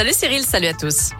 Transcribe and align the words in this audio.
Salut 0.00 0.14
Cyril, 0.14 0.44
salut 0.44 0.68
à 0.68 0.74
tous. 0.74 1.10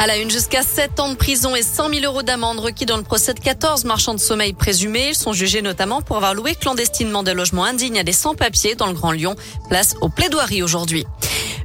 À 0.00 0.08
la 0.08 0.16
une, 0.16 0.32
jusqu'à 0.32 0.64
7 0.64 0.98
ans 0.98 1.10
de 1.10 1.14
prison 1.14 1.54
et 1.54 1.62
100 1.62 1.90
000 1.90 2.04
euros 2.04 2.24
d'amende 2.24 2.58
requis 2.58 2.86
dans 2.86 2.96
le 2.96 3.04
procès 3.04 3.34
de 3.34 3.38
14 3.38 3.84
marchands 3.84 4.14
de 4.14 4.18
sommeil 4.18 4.52
présumés. 4.52 5.14
Sont 5.14 5.32
jugés 5.32 5.62
notamment 5.62 6.02
pour 6.02 6.16
avoir 6.16 6.34
loué 6.34 6.56
clandestinement 6.56 7.22
des 7.22 7.34
logements 7.34 7.64
indignes 7.64 8.00
à 8.00 8.02
des 8.02 8.10
sans-papiers 8.10 8.74
dans 8.74 8.88
le 8.88 8.94
Grand 8.94 9.12
Lyon. 9.12 9.36
Place 9.68 9.94
aux 10.00 10.08
plaidoiries 10.08 10.64
aujourd'hui. 10.64 11.06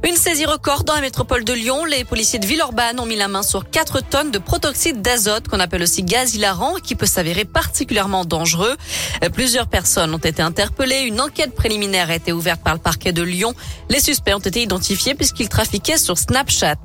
Une 0.06 0.14
saisie 0.14 0.46
record 0.46 0.84
dans 0.84 0.94
la 0.94 1.00
métropole 1.00 1.44
de 1.44 1.52
Lyon. 1.52 1.84
Les 1.84 2.04
policiers 2.04 2.38
de 2.38 2.46
Villeurbanne 2.46 3.00
ont 3.00 3.06
mis 3.06 3.16
la 3.16 3.26
main 3.26 3.42
sur 3.42 3.68
4 3.68 4.00
tonnes 4.00 4.30
de 4.30 4.38
protoxyde 4.38 5.02
d'azote, 5.02 5.48
qu'on 5.48 5.58
appelle 5.58 5.82
aussi 5.82 6.04
gaz 6.04 6.36
hilarant, 6.36 6.74
qui 6.74 6.94
peut 6.94 7.06
s'avérer 7.06 7.44
particulièrement 7.44 8.24
dangereux. 8.24 8.76
Plusieurs 9.32 9.66
personnes 9.66 10.14
ont 10.14 10.18
été 10.18 10.40
interpellées. 10.40 11.00
Une 11.00 11.20
enquête 11.20 11.52
préliminaire 11.54 12.10
a 12.10 12.14
été 12.14 12.32
ouverte 12.32 12.62
par 12.62 12.74
le 12.74 12.80
parquet 12.80 13.12
de 13.12 13.22
Lyon. 13.22 13.54
Les 13.90 14.00
suspects 14.00 14.34
ont 14.34 14.38
été 14.38 14.62
identifiés 14.62 15.14
puisqu'ils 15.14 15.48
trafiquaient 15.48 15.98
sur 15.98 16.16
Snapchat. 16.16 16.76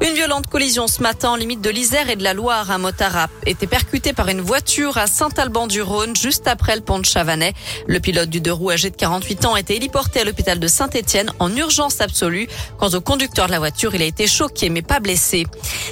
Une 0.00 0.14
violente 0.14 0.46
collision 0.46 0.86
ce 0.86 1.02
matin 1.02 1.30
en 1.30 1.36
limite 1.36 1.60
de 1.60 1.70
l'Isère 1.70 2.10
et 2.10 2.16
de 2.16 2.22
la 2.22 2.32
Loire. 2.32 2.70
Un 2.70 2.78
motard 2.78 3.16
a 3.16 3.28
été 3.44 3.66
percuté 3.66 4.12
par 4.12 4.28
une 4.28 4.40
voiture 4.40 4.98
à 4.98 5.08
Saint-Alban-du-Rhône 5.08 6.14
juste 6.14 6.46
après 6.46 6.76
le 6.76 6.82
pont 6.82 7.00
de 7.00 7.06
Chavanais. 7.06 7.54
Le 7.88 7.98
pilote 7.98 8.30
du 8.30 8.40
deux 8.40 8.52
roues 8.52 8.70
âgé 8.70 8.90
de 8.90 8.96
48 8.96 9.46
ans 9.46 9.54
a 9.54 9.60
été 9.60 9.74
héliporté 9.74 10.20
à 10.20 10.24
l'hôpital 10.24 10.60
de 10.60 10.68
Saint-Etienne 10.68 11.32
en 11.40 11.54
urgence 11.56 12.00
absolue. 12.00 12.48
Quant 12.78 12.90
au 12.90 13.00
conducteur 13.00 13.46
de 13.46 13.52
la 13.52 13.58
voiture, 13.58 13.94
il 13.94 14.02
a 14.02 14.04
été 14.04 14.26
choqué 14.26 14.70
mais 14.70 14.82
pas 14.82 15.00
blessé. 15.00 15.46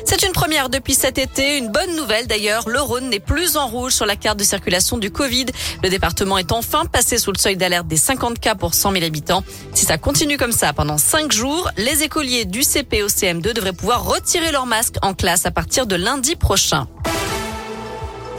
C'est 0.05 0.23
une 0.23 0.33
première 0.33 0.69
depuis 0.69 0.95
cet 0.95 1.19
été. 1.19 1.59
Une 1.59 1.69
bonne 1.69 1.95
nouvelle 1.97 2.27
d'ailleurs. 2.27 2.69
Le 2.69 2.81
Rhône 2.81 3.09
n'est 3.09 3.21
plus 3.21 3.57
en 3.57 3.67
rouge 3.69 3.93
sur 3.93 4.07
la 4.07 4.17
carte 4.17 4.39
de 4.39 4.45
circulation 4.45 4.99
du 4.99 5.11
Covid. 5.11 5.47
Le 5.83 5.89
département 5.89 6.39
est 6.39 6.53
enfin 6.53 6.85
passé 6.87 7.19
sous 7.19 7.33
le 7.33 7.39
seuil 7.39 7.57
d'alerte 7.57 7.87
des 7.87 7.97
50 7.97 8.39
cas 8.39 8.55
pour 8.55 8.75
100 8.75 8.93
000 8.93 9.05
habitants. 9.05 9.45
Si 9.75 9.85
ça 9.85 9.99
continue 9.99 10.37
comme 10.37 10.53
ça 10.53 10.73
pendant 10.73 10.99
5 10.99 11.33
jours, 11.33 11.71
les 11.77 12.03
écoliers 12.03 12.45
du 12.45 12.63
CP 12.63 13.03
au 13.03 13.09
CM2 13.09 13.53
devraient 13.53 13.73
pouvoir 13.73 14.05
retirer 14.05 14.51
leur 14.53 14.67
masque 14.67 14.97
en 15.03 15.15
classe 15.15 15.47
à 15.47 15.51
partir 15.51 15.87
de 15.87 15.97
lundi 15.97 16.37
prochain. 16.37 16.87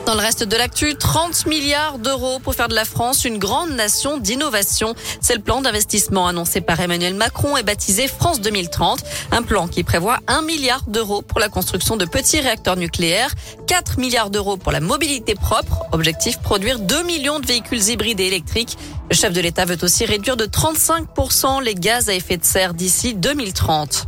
Dans 0.05 0.15
le 0.15 0.19
reste 0.19 0.43
de 0.43 0.57
l'actu, 0.57 0.95
30 0.95 1.45
milliards 1.45 1.99
d'euros 1.99 2.39
pour 2.39 2.55
faire 2.55 2.67
de 2.67 2.73
la 2.73 2.85
France 2.85 3.23
une 3.23 3.37
grande 3.37 3.69
nation 3.69 4.17
d'innovation. 4.17 4.95
C'est 5.21 5.35
le 5.35 5.41
plan 5.41 5.61
d'investissement 5.61 6.27
annoncé 6.27 6.59
par 6.59 6.79
Emmanuel 6.79 7.13
Macron 7.13 7.55
et 7.55 7.63
baptisé 7.63 8.07
France 8.07 8.41
2030. 8.41 9.03
Un 9.31 9.43
plan 9.43 9.67
qui 9.67 9.83
prévoit 9.83 10.17
1 10.27 10.41
milliard 10.41 10.83
d'euros 10.87 11.21
pour 11.21 11.39
la 11.39 11.49
construction 11.49 11.97
de 11.97 12.05
petits 12.05 12.39
réacteurs 12.39 12.77
nucléaires, 12.77 13.31
4 13.67 13.99
milliards 13.99 14.31
d'euros 14.31 14.57
pour 14.57 14.71
la 14.71 14.79
mobilité 14.79 15.35
propre. 15.35 15.85
Objectif 15.91 16.39
produire 16.39 16.79
2 16.79 17.03
millions 17.03 17.39
de 17.39 17.45
véhicules 17.45 17.89
hybrides 17.89 18.19
et 18.19 18.27
électriques. 18.27 18.77
Le 19.09 19.15
chef 19.15 19.33
de 19.33 19.41
l'État 19.41 19.65
veut 19.65 19.83
aussi 19.83 20.05
réduire 20.05 20.35
de 20.35 20.45
35% 20.45 21.61
les 21.61 21.75
gaz 21.75 22.09
à 22.09 22.15
effet 22.15 22.37
de 22.37 22.43
serre 22.43 22.73
d'ici 22.73 23.13
2030. 23.13 24.07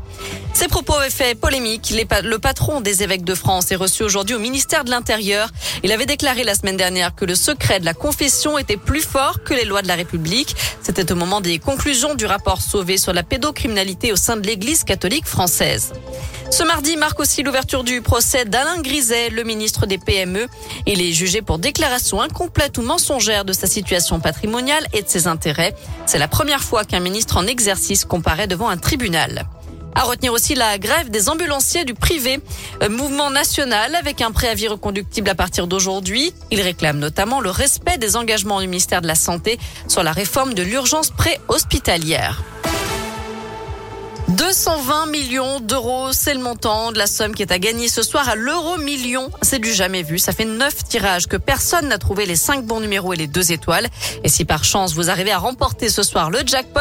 Ces 0.53 0.67
propos 0.67 0.93
avaient 0.93 1.09
fait 1.09 1.35
polémique. 1.35 1.91
Le 1.91 2.37
patron 2.37 2.79
des 2.79 3.01
évêques 3.01 3.25
de 3.25 3.33
France 3.35 3.71
est 3.71 3.75
reçu 3.75 4.03
aujourd'hui 4.03 4.35
au 4.35 4.39
ministère 4.39 4.85
de 4.85 4.91
l'Intérieur. 4.91 5.49
Il 5.83 5.91
avait 5.91 6.05
déclaré 6.05 6.43
la 6.43 6.53
semaine 6.53 6.77
dernière 6.77 7.15
que 7.15 7.25
le 7.25 7.35
secret 7.35 7.79
de 7.79 7.85
la 7.85 7.93
confession 7.93 8.57
était 8.57 8.77
plus 8.77 9.01
fort 9.01 9.43
que 9.43 9.53
les 9.53 9.65
lois 9.65 9.81
de 9.81 9.87
la 9.87 9.95
République. 9.95 10.55
C'était 10.81 11.11
au 11.11 11.15
moment 11.15 11.41
des 11.41 11.57
conclusions 11.59 12.13
du 12.13 12.25
rapport 12.25 12.61
Sauvé 12.61 12.97
sur 12.97 13.13
la 13.13 13.23
pédocriminalité 13.23 14.11
au 14.11 14.15
sein 14.15 14.37
de 14.37 14.45
l'Église 14.45 14.83
catholique 14.83 15.25
française. 15.25 15.91
Ce 16.51 16.63
mardi 16.63 16.97
marque 16.97 17.19
aussi 17.19 17.41
l'ouverture 17.41 17.83
du 17.83 18.01
procès 18.01 18.45
d'Alain 18.45 18.79
Griset, 18.79 19.31
le 19.31 19.43
ministre 19.43 19.87
des 19.87 19.97
PME. 19.97 20.47
Il 20.85 21.01
est 21.01 21.11
jugé 21.11 21.41
pour 21.41 21.57
déclaration 21.57 22.21
incomplète 22.21 22.77
ou 22.77 22.83
mensongère 22.83 23.43
de 23.43 23.53
sa 23.53 23.65
situation 23.65 24.19
patrimoniale 24.19 24.85
et 24.93 25.01
de 25.01 25.09
ses 25.09 25.25
intérêts. 25.25 25.73
C'est 26.05 26.19
la 26.19 26.27
première 26.27 26.61
fois 26.61 26.85
qu'un 26.85 26.99
ministre 26.99 27.37
en 27.37 27.47
exercice 27.47 28.05
comparaît 28.05 28.47
devant 28.47 28.69
un 28.69 28.77
tribunal. 28.77 29.47
À 29.95 30.03
retenir 30.03 30.33
aussi 30.33 30.55
la 30.55 30.77
grève 30.77 31.09
des 31.09 31.29
ambulanciers 31.29 31.85
du 31.85 31.93
privé, 31.93 32.39
euh, 32.81 32.89
mouvement 32.89 33.29
national 33.29 33.95
avec 33.95 34.21
un 34.21 34.31
préavis 34.31 34.67
reconductible 34.67 35.29
à 35.29 35.35
partir 35.35 35.67
d'aujourd'hui. 35.67 36.33
Il 36.51 36.61
réclame 36.61 36.99
notamment 36.99 37.41
le 37.41 37.49
respect 37.49 37.97
des 37.97 38.15
engagements 38.15 38.59
du 38.61 38.67
ministère 38.67 39.01
de 39.01 39.07
la 39.07 39.15
Santé 39.15 39.59
sur 39.87 40.03
la 40.03 40.11
réforme 40.11 40.53
de 40.53 40.63
l'urgence 40.63 41.11
préhospitalière. 41.11 42.41
220 44.33 45.05
millions 45.07 45.59
d'euros, 45.59 46.11
c'est 46.11 46.33
le 46.33 46.39
montant 46.39 46.91
de 46.91 46.97
la 46.97 47.05
somme 47.05 47.35
qui 47.35 47.43
est 47.43 47.51
à 47.51 47.59
gagner 47.59 47.87
ce 47.87 48.01
soir 48.01 48.27
à 48.27 48.35
l'euro 48.35 48.77
million. 48.77 49.29
C'est 49.43 49.59
du 49.59 49.71
jamais 49.71 50.01
vu. 50.01 50.17
Ça 50.17 50.31
fait 50.31 50.45
neuf 50.45 50.83
tirages 50.85 51.27
que 51.27 51.37
personne 51.37 51.87
n'a 51.87 51.99
trouvé 51.99 52.25
les 52.25 52.35
cinq 52.35 52.65
bons 52.65 52.79
numéros 52.79 53.13
et 53.13 53.15
les 53.15 53.27
deux 53.27 53.51
étoiles. 53.51 53.87
Et 54.23 54.29
si 54.29 54.43
par 54.43 54.63
chance 54.63 54.95
vous 54.95 55.11
arrivez 55.11 55.31
à 55.31 55.37
remporter 55.37 55.87
ce 55.87 56.01
soir 56.01 56.31
le 56.31 56.39
jackpot, 56.45 56.79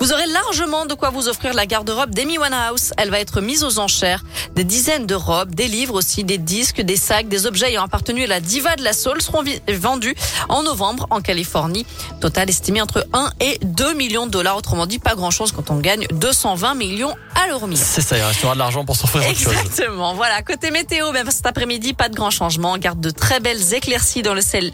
vous 0.00 0.12
aurez 0.12 0.26
largement 0.26 0.86
de 0.86 0.94
quoi 0.94 1.10
vous 1.10 1.28
offrir 1.28 1.52
la 1.52 1.66
garde-robe 1.66 2.14
d'Amy 2.14 2.38
Winehouse. 2.38 2.94
Elle 2.96 3.10
va 3.10 3.20
être 3.20 3.42
mise 3.42 3.62
aux 3.62 3.78
enchères. 3.78 4.24
Des 4.54 4.64
dizaines 4.64 5.06
de 5.06 5.14
robes, 5.14 5.54
des 5.54 5.68
livres 5.68 5.96
aussi, 5.96 6.24
des 6.24 6.38
disques, 6.38 6.80
des 6.80 6.96
sacs, 6.96 7.28
des 7.28 7.44
objets 7.44 7.68
ayant 7.68 7.84
appartenu 7.84 8.24
à 8.24 8.28
la 8.28 8.40
diva 8.40 8.74
de 8.74 8.82
la 8.82 8.94
soul 8.94 9.20
seront 9.20 9.44
vendus 9.68 10.14
en 10.48 10.62
novembre 10.62 11.06
en 11.10 11.20
Californie. 11.20 11.84
Total 12.22 12.48
estimé 12.48 12.80
entre 12.80 13.06
1 13.12 13.32
et 13.40 13.58
2 13.62 13.92
millions 13.92 14.24
de 14.24 14.30
dollars. 14.30 14.56
Autrement 14.56 14.86
dit, 14.86 14.98
pas 14.98 15.14
grand 15.14 15.30
chose 15.30 15.52
quand 15.52 15.70
on 15.70 15.76
gagne 15.76 16.06
220 16.12 16.74
millions 16.74 16.85
millions 16.86 17.14
à 17.34 17.48
l'euro 17.48 17.68
C'est 17.74 18.00
ça, 18.00 18.16
il 18.16 18.22
restera 18.22 18.54
de 18.54 18.58
l'argent 18.58 18.84
pour 18.84 18.96
s'offrir 18.96 19.28
autre 19.28 19.38
chose. 19.38 19.52
Exactement. 19.52 20.14
Voilà. 20.14 20.42
Côté 20.42 20.70
météo, 20.70 21.12
même 21.12 21.30
cet 21.30 21.46
après-midi, 21.46 21.94
pas 21.94 22.08
de 22.08 22.14
grands 22.14 22.30
changements. 22.30 22.72
On 22.72 22.78
garde 22.78 23.00
de 23.00 23.10
très 23.10 23.40
belles 23.40 23.74
éclaircies 23.74 24.22
dans 24.22 24.34
le 24.34 24.40
ciel, 24.40 24.72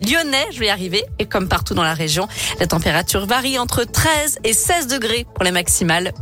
lyonnais. 0.00 0.46
Je 0.52 0.58
vais 0.60 0.66
y 0.66 0.70
arriver. 0.70 1.04
Et 1.18 1.26
comme 1.26 1.48
partout 1.48 1.74
dans 1.74 1.82
la 1.82 1.94
région, 1.94 2.28
la 2.60 2.66
température 2.66 3.26
varie 3.26 3.58
entre 3.58 3.84
13 3.84 4.40
et 4.44 4.52
16 4.52 4.86
degrés 4.88 5.26
pour 5.34 5.44
les 5.44 5.52
maximales. 5.52 6.12